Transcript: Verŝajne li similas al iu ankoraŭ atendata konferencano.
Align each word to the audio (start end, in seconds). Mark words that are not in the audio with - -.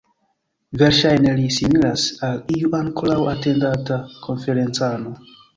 Verŝajne 0.81 1.33
li 1.41 1.51
similas 1.57 2.07
al 2.29 2.41
iu 2.57 2.73
ankoraŭ 2.81 3.21
atendata 3.35 4.03
konferencano. 4.27 5.19